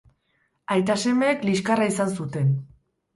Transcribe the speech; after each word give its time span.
Aita-semeek 0.75 1.45
liskarra 1.49 1.85
izan 1.91 2.11
zuten. 2.17 2.49